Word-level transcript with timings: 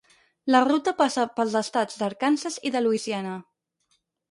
La 0.53 0.61
ruta 0.67 0.93
passa 1.01 1.25
pels 1.35 1.59
estats 1.61 2.01
d'Arkansas 2.01 2.59
i 2.69 2.73
de 2.79 2.83
Louisiana. 2.87 3.39